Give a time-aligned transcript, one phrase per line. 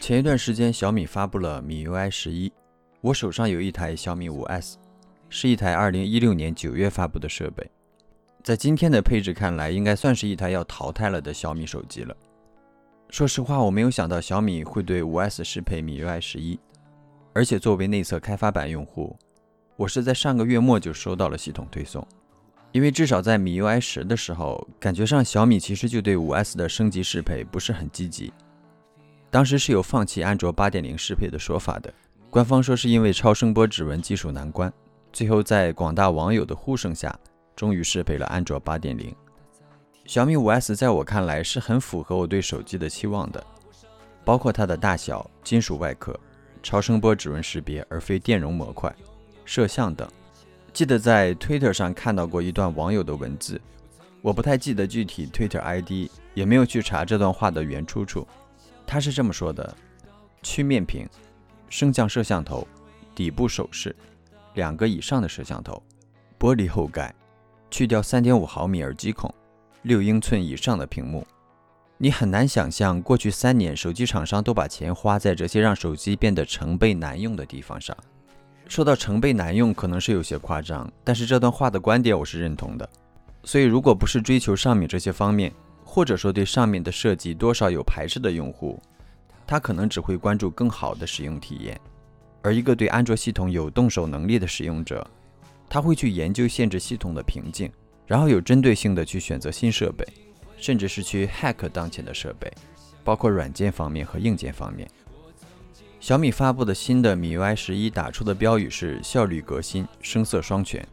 [0.00, 2.52] 前一段时间，小米发布了米 UI 十一，
[3.00, 4.76] 我手上有一台小米五 S，
[5.28, 7.70] 是一台二零一六年九月发布的设备，
[8.42, 12.16] 在今天的配置看来，应该算是一台要淘汰了的小米手机了。
[13.10, 16.58] 说实话，我没有想到小米会对五 S 适配米 UI 十一，
[17.32, 19.16] 而且作为内测开发版用户，
[19.76, 22.04] 我是在上个月末就收到了系统推送，
[22.72, 28.32] 因为至少在米 UI 十的时候，感觉上小米其实就对五 S 的升级适配不是很积极。
[29.32, 31.90] 当时是有放弃安卓八点零适配的说法的，
[32.28, 34.70] 官方说是因为超声波指纹技术难关，
[35.10, 37.18] 最后在广大网友的呼声下，
[37.56, 39.10] 终于适配了安卓八点零。
[40.04, 43.42] 小米五 S 在我看来是很符合我对手机的期望的，
[44.22, 46.14] 包括它的大小、金属外壳、
[46.62, 48.94] 超声波指纹识别而非电容模块、
[49.46, 50.06] 摄像等。
[50.74, 53.58] 记得在 Twitter 上看到过一段网友的文字，
[54.20, 58.28] 我不太记得具体 Twitter ID，也没有去查这段话的原出处。
[58.92, 59.74] 他是这么说的：
[60.42, 61.08] 曲面屏、
[61.70, 62.68] 升降摄像头、
[63.14, 63.96] 底部手势、
[64.52, 65.82] 两个以上的摄像头、
[66.38, 67.14] 玻璃后盖、
[67.70, 69.34] 去掉三点五毫米耳机孔、
[69.80, 71.26] 六英寸以上的屏幕。
[71.96, 77.96] 你很难想象，过去三年手机厂商都把钱花在这些让手机变得成倍难用的地方上。
[78.68, 82.86] 说到成倍难用，可能是有些夸张，但是这段话的观点我是认同的。
[83.42, 85.50] 所以，如果不是追求上面这些方面，
[85.84, 88.80] 或者说对上面的设计多少有排斥的用户，
[89.46, 91.76] 他可能只会关注更好的使用体验；
[92.42, 95.06] 而一个对安卓系统有动手能力的使用者，
[95.68, 97.70] 他会去研究限制系统的瓶颈，
[98.06, 100.06] 然后有针对性的去选择新设备，
[100.56, 102.50] 甚至是去 hack 当前的设备，
[103.04, 104.88] 包括软件方面和硬件方面。
[106.00, 110.84] 小米发布的新的米 UI 十一打出的标语是“效率革新，声色双全”。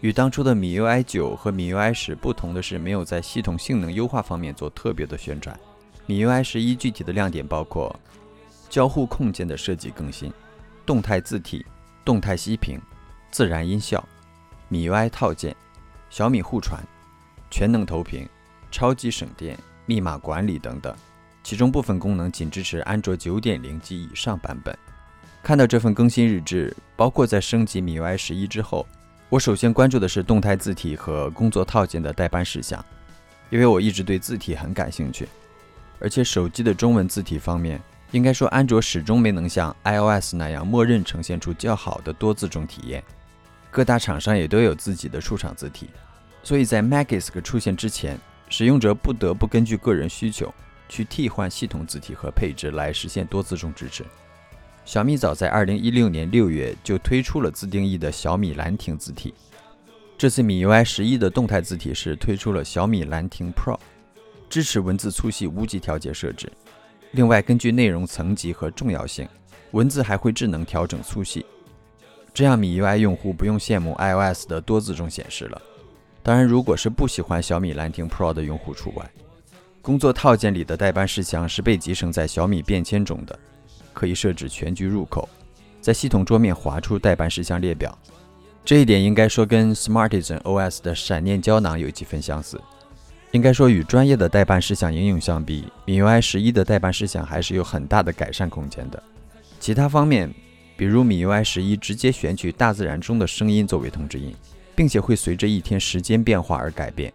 [0.00, 5.58] 与当初的米 UI 九和米 UI 十不同的是，没有在系统性能优化方面做特别的宣传。
[6.06, 7.94] 米 UI 十一具体的亮点包括
[8.70, 10.32] 交互空间的设计更新、
[10.86, 11.66] 动态字体、
[12.02, 12.80] 动态息屏、
[13.30, 14.02] 自然音效、
[14.68, 15.54] 米 UI 套件、
[16.08, 16.82] 小米互传、
[17.50, 18.26] 全能投屏、
[18.70, 20.96] 超级省电、密码管理等等。
[21.42, 24.76] 其中部分功能仅支持安卓九点零及以上版本。
[25.42, 28.86] 看到这份更新日志，包括在升级米 UI 十一之后。
[29.30, 32.84] 我首先关注的是动态字体和工作套件的代办事项，
[33.48, 35.28] 因为我一直对字体很感兴趣。
[36.00, 37.80] 而且手机的中文字体方面，
[38.10, 43.04] 应该说安卓始终没能像 iOS 那样默认呈现出较好的多字重体验。
[43.70, 45.90] 各大厂商也都有自己的出厂字体，
[46.42, 50.52] 所以在 Magisk 出现之前，使用者不得不根据个人需求
[50.88, 54.04] 去替换系统字体和配置来实现多字重支持。
[54.84, 59.32] 小米早在二零一六年六月就推出了自定义的小米兰亭字体，
[60.18, 63.78] 这次米 UI 十一的动态字体是推出了小米兰亭 Pro，
[64.48, 66.50] 支持文字粗细无极调节设置。
[67.12, 69.28] 另外，根据内容层级和重要性，
[69.70, 71.46] 文字还会智能调整粗细，
[72.34, 75.62] 这样米 UI 用户不用羡慕 iOS 的多字重显示了。
[76.22, 79.10] 当然，如果是不喜欢小米兰亭 Pro 的用户除外。
[79.82, 83.38] 工作套件里的代办事项是被集成在小米便签中的。
[83.92, 85.28] 可以设置全局入口，
[85.80, 87.96] 在系统桌面划出待办事项列表。
[88.64, 92.60] 这一点应该说跟 Smartisan OS 的闪念胶囊有几分相似。
[93.32, 99.02] 应该说与专业的待办事项应用相比，MIUI 十一的待办事项还是有很大的改善空间的。
[99.60, 100.32] 其他方面，
[100.76, 104.34] 比如 MIUI 十一直接选取大自然中的声音作为通知音，
[104.74, 107.12] 并且会随着一天时间变化而改变。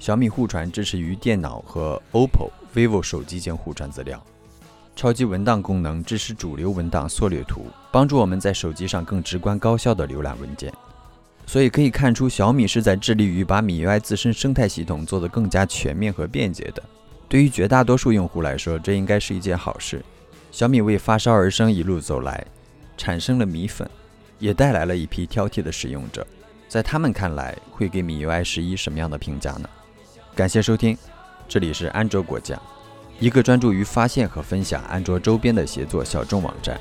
[0.00, 4.20] 小米互传支持于电脑和 OPPO、vivo 手机间互传资料。
[4.96, 10.72] 超级文档功能支持主流文档缩略图，帮助我们在手机上更直观高效地浏览文件。
[11.46, 16.82] 所以可以看出，小米是在致力于把米 UI 自身生态系统做得更加全面和便捷的。
[17.28, 20.02] 对于绝大多数用户来说，这应该是一件好事。
[20.50, 22.46] 小米为发烧而生一路走来，
[22.96, 23.88] 产生了米粉，
[24.38, 26.24] 也带来了一批挑剔的使用者。
[26.68, 29.68] 在他们看来，会给米 UI 十一什么样的评价呢？
[30.34, 30.96] 感谢收听，
[31.48, 32.60] 这里是安卓果酱。
[33.20, 36.78] 一个专注于发现和分享安卓周边的协作小众网站。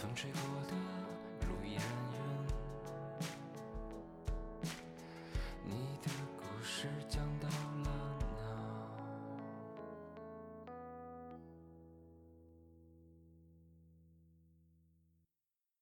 [0.00, 0.79] 风吹过的